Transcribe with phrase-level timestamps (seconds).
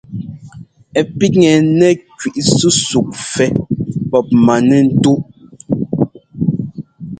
[0.99, 3.47] Ɛ píkŋɛ nɛ́ kẅí súsúk fɛ́
[4.09, 5.19] pɔp manɛ́ntúʼ.